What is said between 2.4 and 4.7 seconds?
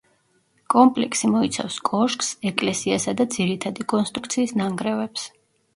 ეკლესიასა და ძირითადი კონსტრუქციის